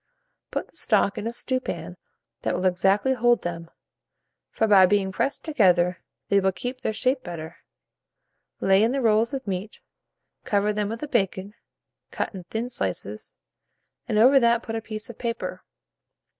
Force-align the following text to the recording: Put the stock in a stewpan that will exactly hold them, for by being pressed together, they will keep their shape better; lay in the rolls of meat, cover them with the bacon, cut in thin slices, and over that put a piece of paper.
Put 0.49 0.67
the 0.71 0.77
stock 0.77 1.19
in 1.19 1.27
a 1.27 1.31
stewpan 1.31 1.95
that 2.41 2.55
will 2.55 2.65
exactly 2.65 3.13
hold 3.13 3.43
them, 3.43 3.69
for 4.49 4.65
by 4.65 4.87
being 4.87 5.11
pressed 5.11 5.45
together, 5.45 6.01
they 6.27 6.39
will 6.39 6.51
keep 6.51 6.81
their 6.81 6.91
shape 6.91 7.21
better; 7.21 7.57
lay 8.59 8.81
in 8.81 8.93
the 8.93 9.01
rolls 9.03 9.31
of 9.31 9.45
meat, 9.45 9.79
cover 10.43 10.73
them 10.73 10.89
with 10.89 11.01
the 11.01 11.07
bacon, 11.07 11.53
cut 12.09 12.33
in 12.33 12.45
thin 12.45 12.67
slices, 12.67 13.35
and 14.07 14.17
over 14.17 14.39
that 14.39 14.63
put 14.63 14.73
a 14.75 14.81
piece 14.81 15.07
of 15.07 15.19
paper. 15.19 15.63